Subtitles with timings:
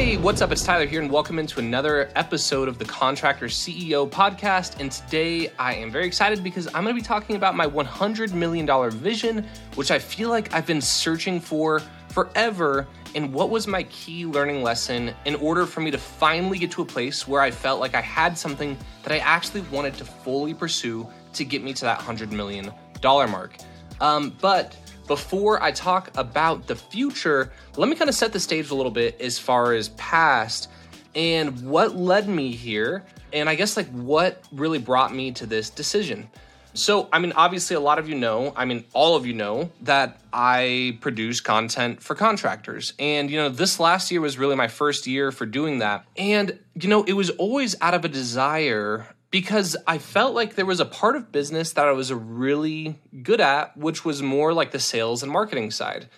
[0.00, 0.50] Hey, what's up?
[0.50, 4.80] It's Tyler here, and welcome into another episode of the Contractor CEO podcast.
[4.80, 8.32] And today I am very excited because I'm going to be talking about my $100
[8.32, 12.88] million vision, which I feel like I've been searching for forever.
[13.14, 16.80] And what was my key learning lesson in order for me to finally get to
[16.80, 20.54] a place where I felt like I had something that I actually wanted to fully
[20.54, 22.72] pursue to get me to that $100 million
[23.04, 23.54] mark?
[24.00, 24.74] Um, but
[25.10, 28.92] before I talk about the future, let me kind of set the stage a little
[28.92, 30.68] bit as far as past
[31.16, 35.68] and what led me here, and I guess like what really brought me to this
[35.68, 36.30] decision.
[36.74, 39.72] So, I mean, obviously, a lot of you know, I mean, all of you know
[39.82, 42.92] that I produce content for contractors.
[43.00, 46.04] And, you know, this last year was really my first year for doing that.
[46.16, 50.66] And, you know, it was always out of a desire because I felt like there
[50.66, 54.72] was a part of business that I was really good at, which was more like
[54.72, 56.08] the sales and marketing side.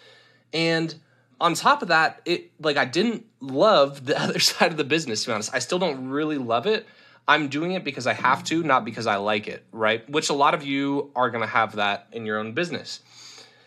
[0.53, 0.95] And
[1.41, 5.23] on top of that, it like I didn't love the other side of the business,
[5.23, 5.55] to be honest.
[5.55, 6.87] I still don't really love it.
[7.29, 10.09] I'm doing it because I have to, not because I like it, right?
[10.11, 13.01] Which a lot of you are gonna have that in your own business.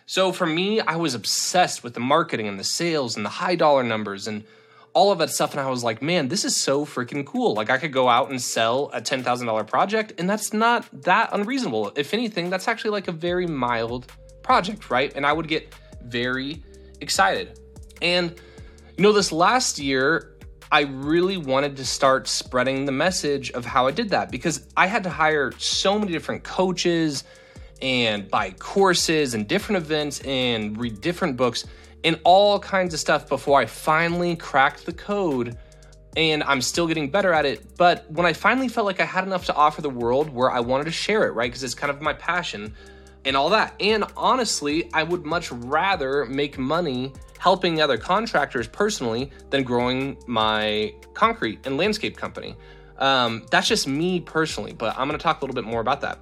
[0.08, 3.56] So for me, I was obsessed with the marketing and the sales and the high
[3.56, 4.44] dollar numbers and
[4.96, 7.54] all of that stuff and I was like, man, this is so freaking cool.
[7.54, 11.92] Like I could go out and sell a $10,000 project and that's not that unreasonable.
[11.98, 15.14] If anything, that's actually like a very mild project, right?
[15.14, 16.64] And I would get very
[17.02, 17.60] excited.
[18.02, 18.40] And
[18.98, 20.32] you know, this last year,
[20.72, 24.88] I really wanted to start spreading the message of how I did that because I
[24.88, 27.26] had to hire so many different coaches
[27.82, 31.66] and buy courses and different events and read different books
[32.06, 35.58] and all kinds of stuff before I finally cracked the code.
[36.16, 37.75] And I'm still getting better at it.
[37.75, 40.62] But when I finally felt like I had enough to offer the world where I
[40.62, 41.52] wanted to share it, right?
[41.52, 42.73] Because it's kind of my passion
[43.25, 43.73] and all that.
[43.81, 50.94] And honestly, I would much rather make money helping other contractors personally than growing my
[51.16, 52.56] concrete and landscape company.
[52.97, 56.19] Um, that's just me personally, but I'm gonna talk a little bit more about that.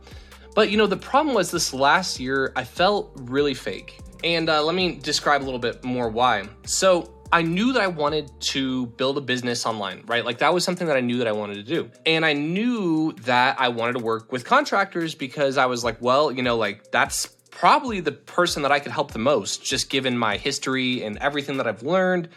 [0.55, 3.99] But you know, the problem was this last year, I felt really fake.
[4.23, 6.47] And uh, let me describe a little bit more why.
[6.65, 10.23] So, I knew that I wanted to build a business online, right?
[10.23, 11.89] Like that was something that I knew that I wanted to do.
[12.05, 16.31] And I knew that I wanted to work with contractors because I was like, well,
[16.31, 20.15] you know, like that's probably the person that I could help the most, just given
[20.15, 22.29] my history and everything that I've learned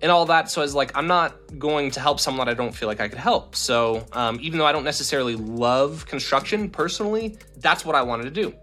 [0.00, 0.50] and all that.
[0.50, 3.00] So I was like, I'm not going to help someone that I don't feel like
[3.00, 3.54] I could help.
[3.54, 8.30] So um, even though I don't necessarily love construction personally, that's what I wanted to
[8.30, 8.54] do.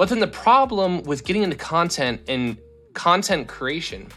[0.00, 2.56] But then the problem with getting into content and
[2.94, 4.08] content creation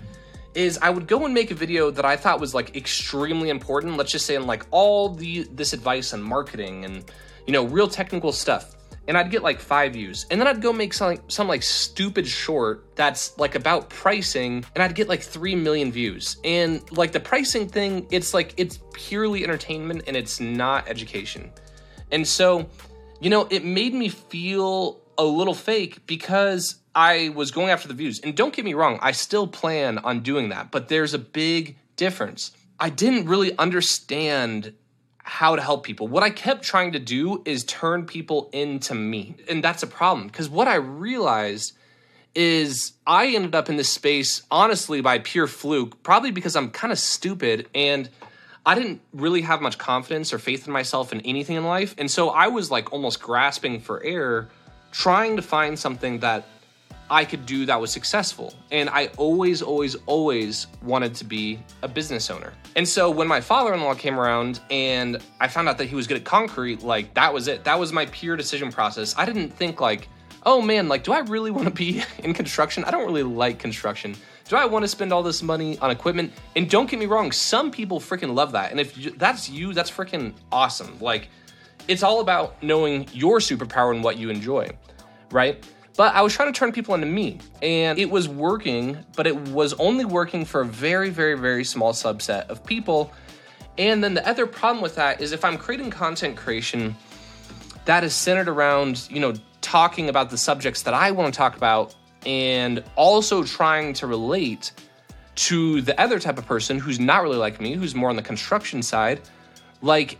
[0.55, 3.97] is I would go and make a video that I thought was like extremely important.
[3.97, 7.11] Let's just say in like all the this advice on marketing and
[7.45, 8.77] you know real technical stuff,
[9.09, 12.25] and I'd get like five views, and then I'd go make something some like stupid
[12.25, 16.37] short that's like about pricing, and I'd get like three million views.
[16.45, 21.51] And like the pricing thing, it's like it's purely entertainment and it's not education.
[22.09, 22.69] And so,
[23.19, 27.93] you know, it made me feel a little fake because I was going after the
[27.93, 28.19] views.
[28.19, 31.77] And don't get me wrong, I still plan on doing that, but there's a big
[31.95, 32.51] difference.
[32.79, 34.73] I didn't really understand
[35.23, 36.07] how to help people.
[36.07, 39.35] What I kept trying to do is turn people into me.
[39.49, 41.73] And that's a problem because what I realized
[42.35, 46.91] is I ended up in this space honestly by pure fluke, probably because I'm kind
[46.91, 48.09] of stupid and
[48.65, 51.95] I didn't really have much confidence or faith in myself in anything in life.
[51.97, 54.49] And so I was like almost grasping for air
[54.93, 56.45] trying to find something that
[57.09, 58.53] I could do that was successful.
[58.71, 62.53] And I always, always, always wanted to be a business owner.
[62.75, 65.95] And so when my father in law came around and I found out that he
[65.95, 67.63] was good at concrete, like that was it.
[67.65, 69.15] That was my pure decision process.
[69.17, 70.07] I didn't think, like,
[70.45, 72.83] oh man, like, do I really want to be in construction?
[72.83, 74.15] I don't really like construction.
[74.47, 76.33] Do I want to spend all this money on equipment?
[76.55, 78.71] And don't get me wrong, some people freaking love that.
[78.71, 80.99] And if that's you, that's freaking awesome.
[80.99, 81.29] Like,
[81.87, 84.69] it's all about knowing your superpower and what you enjoy,
[85.31, 85.63] right?
[85.95, 89.35] But I was trying to turn people into me, and it was working, but it
[89.49, 93.11] was only working for a very, very, very small subset of people.
[93.77, 96.95] And then the other problem with that is if I'm creating content creation
[97.85, 101.55] that is centered around, you know, talking about the subjects that I want to talk
[101.55, 104.71] about and also trying to relate
[105.35, 108.21] to the other type of person who's not really like me, who's more on the
[108.21, 109.21] construction side,
[109.81, 110.17] like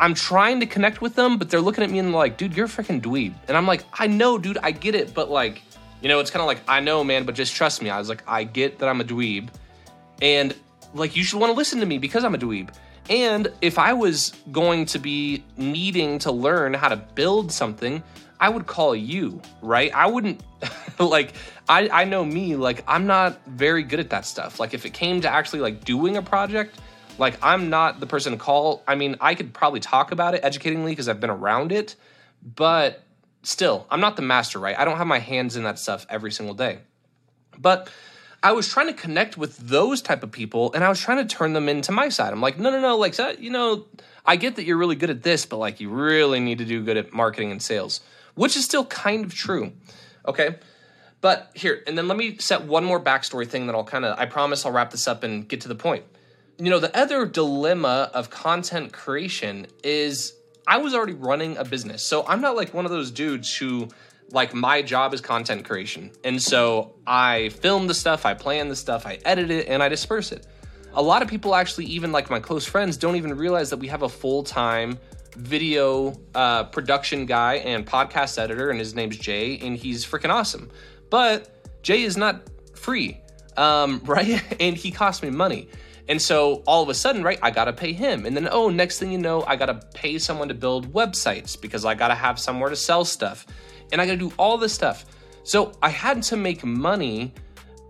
[0.00, 2.66] I'm trying to connect with them, but they're looking at me and like, dude, you're
[2.66, 3.34] a freaking dweeb.
[3.48, 5.62] And I'm like, I know, dude, I get it, but like,
[6.02, 7.88] you know, it's kind of like, I know, man, but just trust me.
[7.88, 9.48] I was like, I get that I'm a dweeb.
[10.20, 10.54] And
[10.94, 12.74] like, you should want to listen to me because I'm a dweeb.
[13.08, 18.02] And if I was going to be needing to learn how to build something,
[18.40, 19.90] I would call you, right?
[19.94, 20.42] I wouldn't
[20.98, 21.32] like
[21.68, 24.60] I, I know me, like I'm not very good at that stuff.
[24.60, 26.78] Like if it came to actually like doing a project,
[27.18, 28.82] like I'm not the person to call.
[28.86, 31.96] I mean, I could probably talk about it educatingly because I've been around it,
[32.42, 33.02] but
[33.42, 34.78] still, I'm not the master, right?
[34.78, 36.80] I don't have my hands in that stuff every single day.
[37.58, 37.88] But
[38.42, 41.34] I was trying to connect with those type of people and I was trying to
[41.34, 42.32] turn them into my side.
[42.32, 43.86] I'm like, no, no, no, like, you know,
[44.24, 46.84] I get that you're really good at this, but like, you really need to do
[46.84, 48.00] good at marketing and sales,
[48.34, 49.72] which is still kind of true.
[50.26, 50.56] Okay.
[51.20, 54.18] But here, and then let me set one more backstory thing that I'll kind of,
[54.18, 56.04] I promise I'll wrap this up and get to the point.
[56.58, 60.32] You know, the other dilemma of content creation is
[60.66, 62.02] I was already running a business.
[62.02, 63.88] So I'm not like one of those dudes who,
[64.30, 66.10] like, my job is content creation.
[66.24, 69.88] And so I film the stuff, I plan the stuff, I edit it, and I
[69.88, 70.46] disperse it.
[70.94, 73.88] A lot of people actually, even like my close friends, don't even realize that we
[73.88, 74.98] have a full time
[75.36, 80.70] video uh, production guy and podcast editor, and his name's Jay, and he's freaking awesome.
[81.10, 81.50] But
[81.82, 82.42] Jay is not
[82.74, 83.20] free,
[83.56, 84.42] um, right?
[84.60, 85.68] and he costs me money.
[86.08, 88.26] And so all of a sudden, right, I gotta pay him.
[88.26, 91.84] And then, oh, next thing you know, I gotta pay someone to build websites because
[91.84, 93.46] I gotta have somewhere to sell stuff.
[93.92, 95.04] And I gotta do all this stuff.
[95.42, 97.32] So I had to make money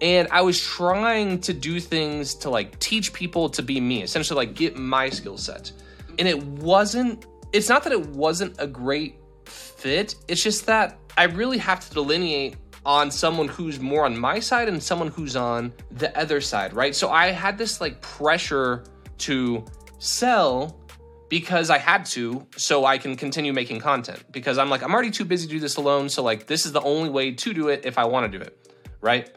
[0.00, 4.46] and I was trying to do things to like teach people to be me, essentially
[4.46, 5.72] like get my skill set.
[6.18, 9.16] And it wasn't, it's not that it wasn't a great
[9.46, 14.38] fit, it's just that I really have to delineate on someone who's more on my
[14.38, 16.94] side and someone who's on the other side, right?
[16.94, 18.84] So I had this like pressure
[19.18, 19.64] to
[19.98, 20.80] sell
[21.28, 25.10] because I had to so I can continue making content because I'm like I'm already
[25.10, 27.68] too busy to do this alone so like this is the only way to do
[27.68, 29.28] it if I want to do it, right?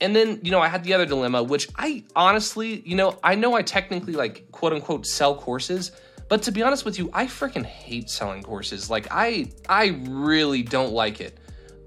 [0.00, 3.34] And then, you know, I had the other dilemma which I honestly, you know, I
[3.34, 5.92] know I technically like quote unquote sell courses,
[6.30, 8.88] but to be honest with you, I freaking hate selling courses.
[8.88, 11.38] Like I I really don't like it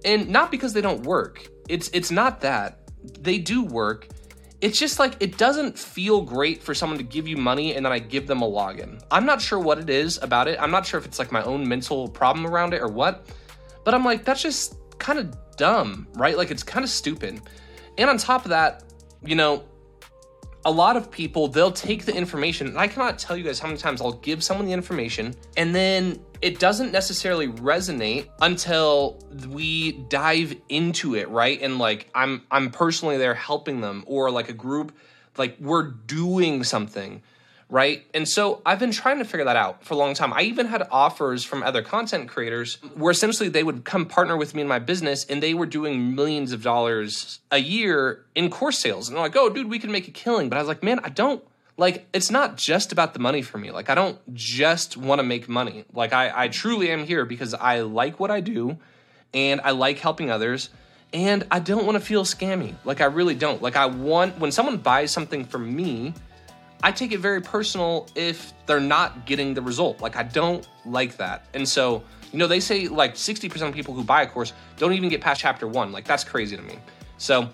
[0.07, 1.47] and not because they don't work.
[1.69, 2.79] It's it's not that
[3.19, 4.07] they do work.
[4.61, 7.93] It's just like it doesn't feel great for someone to give you money and then
[7.93, 9.03] I give them a login.
[9.11, 10.59] I'm not sure what it is about it.
[10.59, 13.27] I'm not sure if it's like my own mental problem around it or what.
[13.83, 16.37] But I'm like that's just kind of dumb, right?
[16.37, 17.41] Like it's kind of stupid.
[17.97, 18.83] And on top of that,
[19.23, 19.65] you know,
[20.67, 23.69] a lot of people they'll take the information and i cannot tell you guys how
[23.69, 29.17] many times i'll give someone the information and then it doesn't necessarily resonate until
[29.47, 31.61] we dive into it right?
[31.61, 34.91] And like i'm i'm personally there helping them or like a group
[35.37, 37.23] like we're doing something
[37.69, 38.05] right?
[38.13, 40.31] And so I've been trying to figure that out for a long time.
[40.33, 44.55] I even had offers from other content creators where essentially they would come partner with
[44.55, 48.79] me in my business and they were doing millions of dollars a year in course
[48.79, 49.09] sales.
[49.09, 50.49] And I'm like, oh, dude, we can make a killing.
[50.49, 51.43] But I was like, man, I don't.
[51.79, 53.69] Like, it's not just about the money for me.
[53.69, 55.85] Like, I don't just want to make money.
[55.93, 58.77] Like, I, I truly am here because I like what I do
[59.33, 60.69] and I like helping others
[61.13, 62.75] and I don't want to feel scammy.
[62.83, 63.61] Like I really don't.
[63.61, 66.13] Like I want when someone buys something from me,
[66.83, 70.01] I take it very personal if they're not getting the result.
[70.01, 71.45] Like I don't like that.
[71.53, 74.93] And so, you know, they say like 60% of people who buy a course don't
[74.93, 75.91] even get past chapter 1.
[75.91, 76.79] Like that's crazy to me.
[77.17, 77.49] So,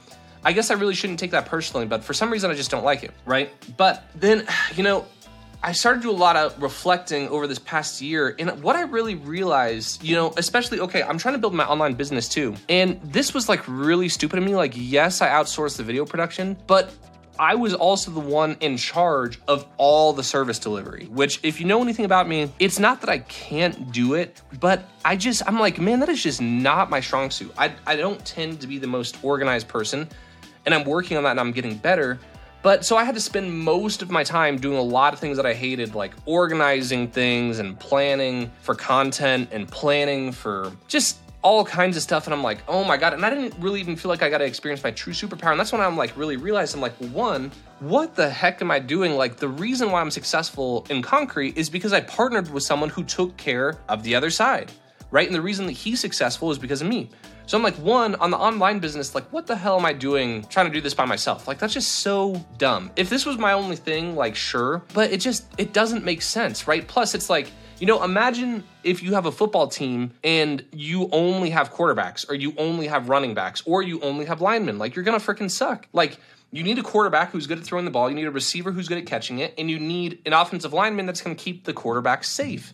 [0.46, 2.84] I guess I really shouldn't take that personally, but for some reason I just don't
[2.84, 3.50] like it, right?
[3.78, 5.06] But then, you know,
[5.66, 8.36] I started to do a lot of reflecting over this past year.
[8.38, 11.94] And what I really realized, you know, especially, okay, I'm trying to build my online
[11.94, 12.56] business too.
[12.68, 14.58] And this was like really stupid to me.
[14.58, 16.92] Like, yes, I outsourced the video production, but
[17.40, 21.66] I was also the one in charge of all the service delivery, which, if you
[21.66, 25.60] know anything about me, it's not that I can't do it, but I just, I'm
[25.60, 27.52] like, man, that is just not my strong suit.
[27.58, 30.08] I, I don't tend to be the most organized person,
[30.66, 32.20] and I'm working on that and I'm getting better.
[32.62, 35.36] But so I had to spend most of my time doing a lot of things
[35.36, 41.66] that I hated, like organizing things and planning for content and planning for just all
[41.66, 43.14] kinds of stuff and I'm like, oh my god.
[43.14, 45.52] And I didn't really even feel like I got to experience my true superpower.
[45.52, 48.80] And that's when I'm like really realized I'm like, one, what the heck am I
[48.80, 49.16] doing?
[49.16, 53.04] Like the reason why I'm successful in concrete is because I partnered with someone who
[53.04, 54.72] took care of the other side.
[55.12, 55.28] Right?
[55.28, 57.10] And the reason that he's successful is because of me.
[57.46, 60.46] So I'm like, one, on the online business, like, what the hell am I doing
[60.46, 61.48] trying to do this by myself?
[61.48, 62.90] Like, that's just so dumb.
[62.96, 66.68] If this was my only thing, like, sure, but it just, it doesn't make sense,
[66.68, 66.88] right?
[66.88, 71.50] Plus, it's like, you know, imagine if you have a football team and you only
[71.50, 74.78] have quarterbacks or you only have running backs or you only have linemen.
[74.78, 75.88] Like, you're gonna freaking suck.
[75.92, 76.18] Like,
[76.52, 78.88] you need a quarterback who's good at throwing the ball, you need a receiver who's
[78.88, 82.24] good at catching it, and you need an offensive lineman that's gonna keep the quarterback
[82.24, 82.74] safe.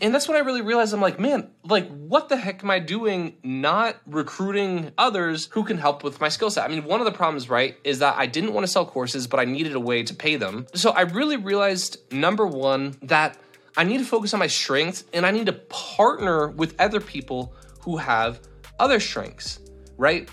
[0.00, 2.80] And that's when I really realized I'm like, man, like, what the heck am I
[2.80, 6.64] doing not recruiting others who can help with my skill set?
[6.64, 9.26] I mean, one of the problems, right, is that I didn't want to sell courses,
[9.26, 10.66] but I needed a way to pay them.
[10.74, 13.38] So I really realized, number one, that
[13.76, 17.54] I need to focus on my strengths and I need to partner with other people
[17.80, 18.40] who have
[18.78, 19.60] other strengths,
[19.96, 20.28] right?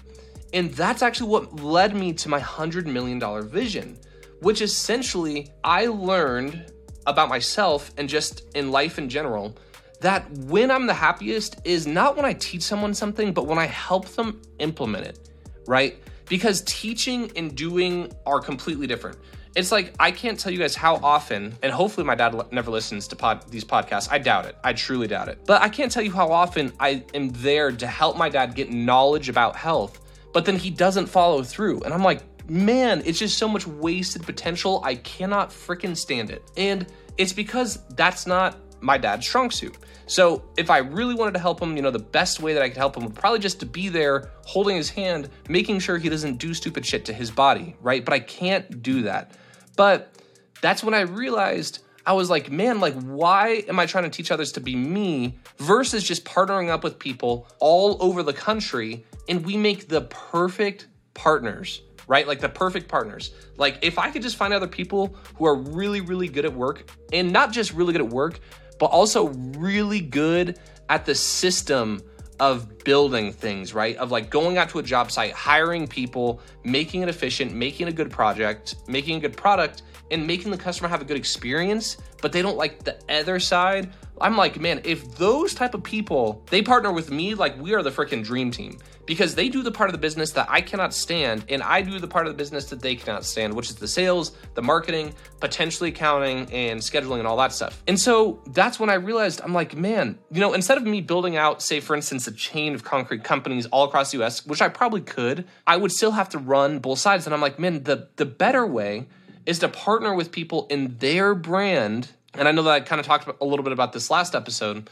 [0.54, 3.98] And that's actually what led me to my $100 million vision,
[4.42, 6.72] which essentially I learned
[7.06, 9.56] about myself and just in life in general
[10.02, 13.68] that when I'm the happiest is not when I teach someone something, but when I
[13.68, 15.30] help them implement it,
[15.66, 15.98] right?
[16.28, 19.18] Because teaching and doing are completely different.
[19.56, 23.08] It's like I can't tell you guys how often, and hopefully my dad never listens
[23.10, 24.10] to pod, these podcasts.
[24.12, 24.58] I doubt it.
[24.64, 25.40] I truly doubt it.
[25.46, 28.72] But I can't tell you how often I am there to help my dad get
[28.72, 30.02] knowledge about health,
[30.34, 31.82] but then he doesn't follow through.
[31.84, 34.82] And I'm like, man, it's just so much wasted potential.
[34.86, 36.44] I cannot freaking stand it.
[36.56, 36.86] And
[37.18, 39.76] it's because that's not my dad's strong suit.
[40.06, 42.68] So if I really wanted to help him, you know, the best way that I
[42.68, 46.10] could help him would probably just to be there holding his hand, making sure he
[46.10, 48.06] doesn't do stupid shit to his body, right?
[48.06, 49.32] But I can't do that.
[49.76, 50.14] But
[50.62, 54.30] that's when I realized I was like, man, like, why am I trying to teach
[54.30, 59.44] others to be me versus just partnering up with people all over the country and
[59.46, 62.28] we make the perfect partners, right?
[62.28, 63.34] Like the perfect partners.
[63.58, 66.90] Like, if I could just find other people who are really, really good at work
[67.12, 68.40] and not just really good at work,
[68.80, 72.02] but also really good at the system
[72.40, 73.96] of building things, right?
[73.98, 77.92] Of like going out to a job site, hiring people, making it efficient, making a
[77.92, 82.32] good project, making a good product, and making the customer have a good experience, but
[82.32, 83.94] they don't like the other side.
[84.22, 87.82] I'm like, man, if those type of people, they partner with me, like we are
[87.82, 90.94] the freaking dream team because they do the part of the business that I cannot
[90.94, 93.76] stand, and I do the part of the business that they cannot stand, which is
[93.76, 97.84] the sales, the marketing, potentially accounting, and scheduling, and all that stuff.
[97.88, 101.36] And so that's when I realized I'm like, man, you know, instead of me building
[101.36, 104.70] out, say, for instance, a chain of concrete companies all across the US, which I
[104.70, 107.26] probably could, I would still have to run both sides.
[107.26, 109.08] And I'm like, man, the, the better way
[109.46, 112.10] is to partner with people in their brand.
[112.36, 114.90] And I know that I kind of talked a little bit about this last episode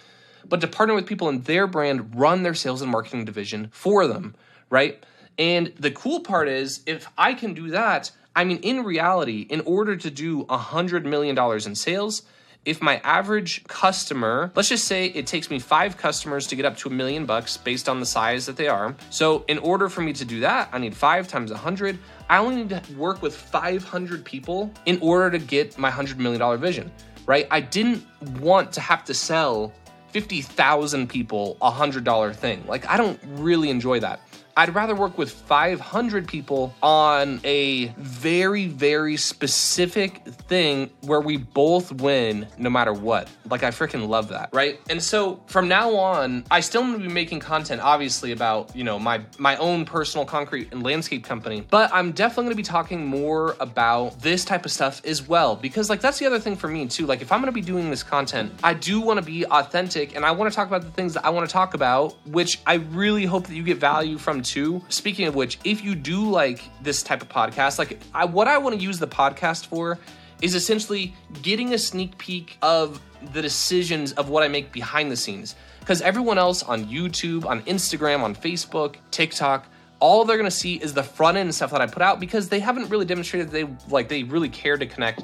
[0.48, 4.07] but to partner with people in their brand, run their sales and marketing division for
[4.07, 4.36] them,
[4.69, 5.03] right?
[5.38, 9.62] And the cool part is, if I can do that, I mean, in reality, in
[9.62, 12.24] order to do a $100 million in sales,
[12.63, 16.77] if my average customer, let's just say it takes me five customers to get up
[16.77, 18.95] to a million bucks based on the size that they are.
[19.10, 21.98] So, in order for me to do that, I need five times a 100.
[22.29, 26.60] I only need to work with 500 people in order to get my $100 million
[26.60, 26.91] vision,
[27.25, 27.48] right?
[27.51, 28.06] I didn't
[28.40, 29.74] want to have to sell
[30.10, 32.63] 50,000 people a $100 thing.
[32.68, 34.20] Like, I don't really enjoy that.
[34.55, 41.91] I'd rather work with 500 people on a very, very specific thing where we both
[41.91, 43.29] win no matter what.
[43.50, 44.79] Like, I freaking love that, right?
[44.89, 48.84] And so from now on, I still need to be making content, obviously, about, you
[48.84, 53.05] know, my, my own personal concrete and landscape company, but I'm definitely gonna be talking
[53.05, 56.67] more about this type of stuff as well, because, like, that's the other thing for
[56.67, 57.05] me, too.
[57.05, 60.31] Like, if I'm gonna be doing this content, I do wanna be authentic and I
[60.31, 63.55] wanna talk about the things that I wanna talk about, which I really hope that
[63.55, 64.81] you get value from too.
[64.89, 68.57] Speaking of which, if you do like this type of podcast, like I, what I
[68.57, 70.00] want to use the podcast for
[70.41, 73.01] is essentially getting a sneak peek of
[73.33, 75.55] the decisions of what I make behind the scenes.
[75.79, 79.67] Because everyone else on YouTube, on Instagram, on Facebook, TikTok,
[80.00, 82.60] all they're gonna see is the front end stuff that I put out because they
[82.60, 85.24] haven't really demonstrated they like they really care to connect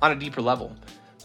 [0.00, 0.74] on a deeper level.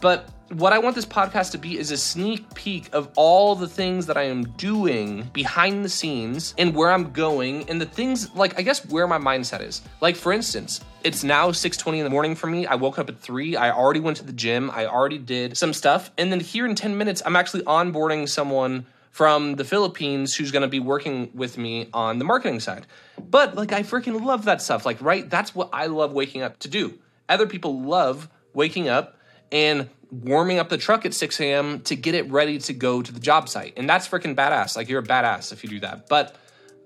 [0.00, 3.68] But what I want this podcast to be is a sneak peek of all the
[3.68, 8.34] things that I am doing behind the scenes and where I'm going and the things
[8.34, 9.82] like I guess where my mindset is.
[10.00, 12.66] Like for instance, it's now 6:20 in the morning for me.
[12.66, 13.56] I woke up at 3.
[13.56, 14.70] I already went to the gym.
[14.70, 18.86] I already did some stuff and then here in 10 minutes I'm actually onboarding someone
[19.10, 22.86] from the Philippines who's going to be working with me on the marketing side.
[23.18, 24.86] But like I freaking love that stuff.
[24.86, 26.98] Like right, that's what I love waking up to do.
[27.28, 29.17] Other people love waking up
[29.52, 31.80] and warming up the truck at 6 a.m.
[31.82, 33.74] to get it ready to go to the job site.
[33.76, 34.76] And that's freaking badass.
[34.76, 36.08] Like, you're a badass if you do that.
[36.08, 36.36] But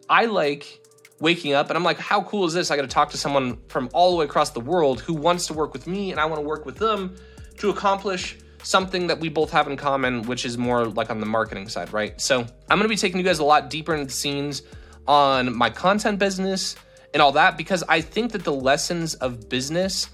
[0.08, 0.80] I like
[1.20, 2.70] waking up and I'm like, how cool is this?
[2.70, 5.46] I got to talk to someone from all the way across the world who wants
[5.46, 7.14] to work with me and I want to work with them
[7.58, 11.26] to accomplish something that we both have in common, which is more like on the
[11.26, 12.20] marketing side, right?
[12.20, 14.62] So I'm going to be taking you guys a lot deeper into the scenes
[15.06, 16.74] on my content business
[17.14, 20.08] and all that because I think that the lessons of business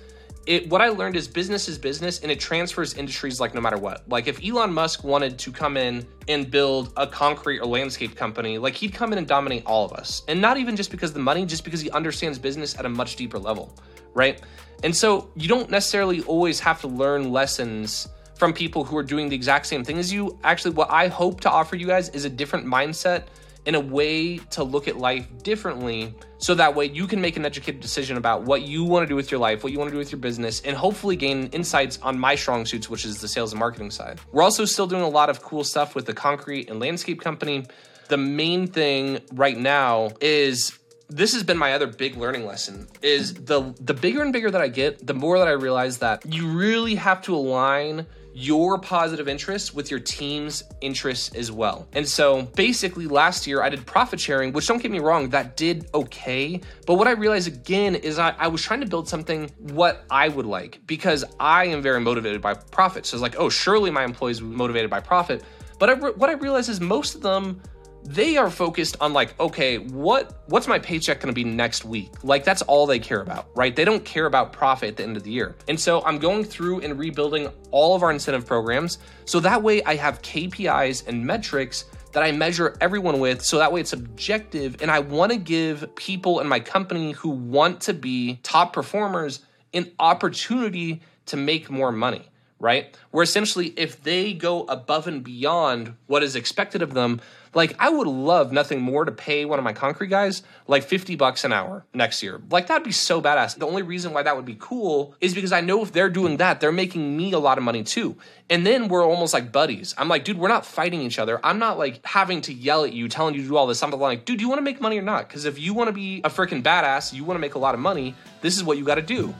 [0.49, 3.76] it, what I learned is business is business and it transfers industries like no matter
[3.76, 4.09] what.
[4.09, 8.57] Like if Elon Musk wanted to come in and build a concrete or landscape company,
[8.57, 10.23] like he'd come in and dominate all of us.
[10.26, 13.17] And not even just because the money, just because he understands business at a much
[13.17, 13.75] deeper level,
[14.14, 14.40] right?
[14.83, 19.28] And so you don't necessarily always have to learn lessons from people who are doing
[19.28, 20.38] the exact same thing as you.
[20.45, 23.25] Actually, what I hope to offer you guys is a different mindset
[23.69, 27.45] in a way to look at life differently so that way you can make an
[27.45, 29.93] educated decision about what you want to do with your life, what you want to
[29.93, 33.29] do with your business, and hopefully gain insights on my strong suits, which is the
[33.29, 34.19] sales and marketing side.
[34.33, 37.67] We're also still doing a lot of cool stuff with the concrete and landscape company.
[38.09, 40.79] the main thing right now is
[41.11, 44.63] this has been my other big learning lesson is the the bigger and bigger that
[44.63, 48.07] I get, the more that I realize that you really have to align
[48.38, 51.88] your positive interests with your team's interests as well.
[51.92, 55.57] And so basically last year I did profit sharing, which don't get me wrong, that
[55.57, 56.61] did okay.
[56.87, 60.28] But what I realized again is I, I was trying to build something what I
[60.28, 63.07] would like because I am very motivated by profit.
[63.07, 65.42] So it's like, oh, surely my employees will be motivated by profit.
[65.80, 67.61] But I, what I realized is most of them
[68.05, 72.11] they are focused on like okay what what's my paycheck going to be next week?
[72.23, 73.75] Like that's all they care about right?
[73.75, 75.57] They don't care about profit at the end of the year.
[75.69, 78.99] And so i'm going through and rebuilding all of our incentive programs.
[79.25, 83.43] So that way i have kpis and metrics that i measure everyone with.
[83.43, 87.31] So that way it's objective and i want to give people in my company who
[87.31, 89.40] want to be top performers
[89.75, 92.97] an opportunity to make more money right?
[93.11, 97.21] Where essentially, if they go above and beyond what is expected of them,
[97.55, 101.17] like I would love nothing more to pay one of my concrete guys like 50
[101.17, 102.41] bucks an hour next year.
[102.50, 103.57] Like that'd be so badass.
[103.57, 106.37] The only reason why that would be cool is because I know if they're doing
[106.38, 108.17] that, they're making me a lot of money too.
[108.50, 109.95] And then we're almost like buddies.
[109.97, 111.41] I'm like, dude, we're not fighting each other.
[111.45, 113.83] I'm not like having to yell at you, telling you to do all this.
[113.83, 115.29] I'm like, dude, do you want to make money or not?
[115.29, 117.75] Because if you want to be a freaking badass, you want to make a lot
[117.75, 119.35] of money, this is what you got to do.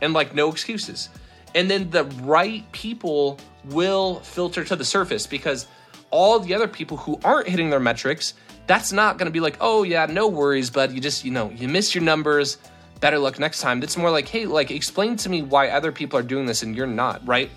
[0.00, 1.10] And like, no excuses
[1.54, 5.66] and then the right people will filter to the surface because
[6.10, 8.34] all the other people who aren't hitting their metrics
[8.66, 11.50] that's not going to be like oh yeah no worries but you just you know
[11.50, 12.58] you missed your numbers.
[13.00, 13.82] Better luck next time.
[13.82, 16.76] It's more like hey like explain to me why other people are doing this and
[16.76, 17.50] you're not right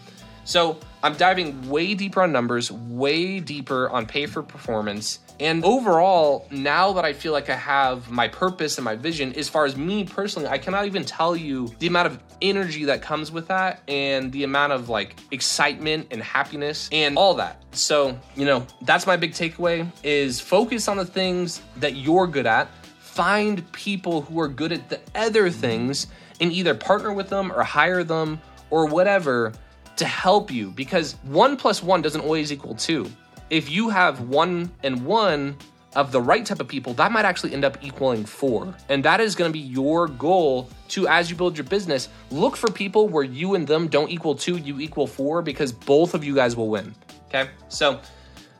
[0.43, 6.47] so i'm diving way deeper on numbers way deeper on pay for performance and overall,
[6.51, 9.75] now that I feel like I have my purpose and my vision, as far as
[9.75, 13.81] me personally, I cannot even tell you the amount of energy that comes with that
[13.87, 17.61] and the amount of like excitement and happiness and all that.
[17.71, 22.45] So, you know, that's my big takeaway is focus on the things that you're good
[22.45, 22.69] at.
[22.99, 26.07] Find people who are good at the other things
[26.39, 29.53] and either partner with them or hire them or whatever
[29.95, 33.09] to help you because one plus one doesn't always equal two
[33.53, 35.55] if you have one and one
[35.95, 38.73] of the right type of people, that might actually end up equaling four.
[38.89, 42.71] And that is to be your goal to, as you build your business, look for
[42.71, 46.33] people where you and them don't equal two, you equal four, because both of you
[46.33, 46.95] guys will win.
[47.27, 47.47] Okay.
[47.67, 47.99] So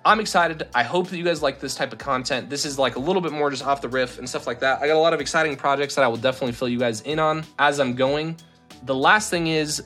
[0.06, 0.68] I'm excited.
[0.76, 2.52] I hope that you guys like this type of content.
[2.52, 4.80] This is like a little bit more just off the riff and stuff like that.
[4.82, 7.18] I got a lot of exciting projects that I will definitely fill you guys in
[7.18, 8.38] on as I'm going.
[8.84, 9.82] The last thing is,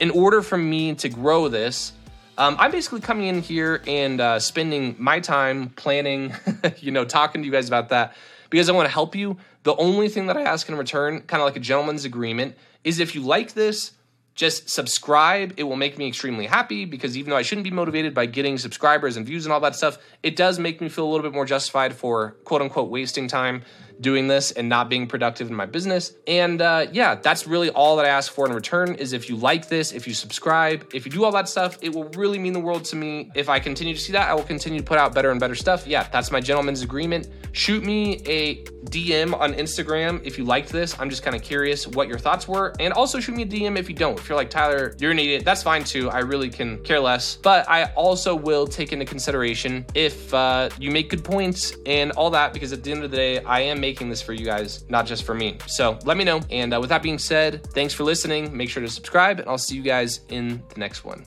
[0.00, 1.92] in order for me to grow this,
[2.38, 6.34] um, I'm basically coming in here and uh, spending my time planning,
[6.78, 8.14] you know, talking to you guys about that
[8.50, 9.38] because I want to help you.
[9.62, 13.00] The only thing that I ask in return, kind of like a gentleman's agreement, is
[13.00, 13.92] if you like this,
[14.34, 15.54] just subscribe.
[15.56, 18.58] It will make me extremely happy because even though I shouldn't be motivated by getting
[18.58, 21.32] subscribers and views and all that stuff, it does make me feel a little bit
[21.32, 23.62] more justified for quote unquote wasting time
[24.00, 26.14] doing this and not being productive in my business.
[26.26, 29.36] And uh, yeah, that's really all that I ask for in return is if you
[29.36, 32.52] like this, if you subscribe, if you do all that stuff, it will really mean
[32.52, 33.30] the world to me.
[33.34, 35.54] If I continue to see that, I will continue to put out better and better
[35.54, 35.86] stuff.
[35.86, 37.28] Yeah, that's my gentleman's agreement.
[37.52, 40.98] Shoot me a DM on Instagram if you liked this.
[40.98, 42.74] I'm just kind of curious what your thoughts were.
[42.78, 44.18] And also shoot me a DM if you don't.
[44.18, 46.10] If you're like, Tyler, you're an idiot, that's fine too.
[46.10, 47.36] I really can care less.
[47.36, 52.30] But I also will take into consideration if uh, you make good points and all
[52.30, 54.84] that, because at the end of the day, I am making this for you guys,
[54.88, 55.58] not just for me.
[55.66, 56.40] So let me know.
[56.50, 58.56] And uh, with that being said, thanks for listening.
[58.56, 61.24] Make sure to subscribe, and I'll see you guys in the next one.